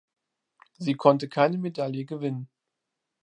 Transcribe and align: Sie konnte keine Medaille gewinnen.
Sie 0.79 0.95
konnte 0.95 1.29
keine 1.29 1.59
Medaille 1.59 2.05
gewinnen. 2.05 2.49